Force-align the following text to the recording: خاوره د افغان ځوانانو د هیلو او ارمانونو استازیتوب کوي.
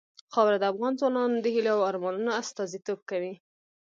خاوره 0.33 0.57
د 0.59 0.63
افغان 0.71 0.93
ځوانانو 0.99 1.35
د 1.41 1.47
هیلو 1.55 1.71
او 1.77 1.81
ارمانونو 1.89 2.31
استازیتوب 2.41 2.99
کوي. 3.09 3.33